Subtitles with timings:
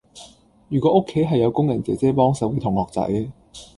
[0.69, 3.31] 如果屋企係有工人姐姐幫手嘅同學仔